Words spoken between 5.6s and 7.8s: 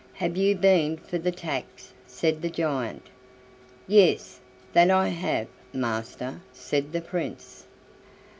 master," said the Prince.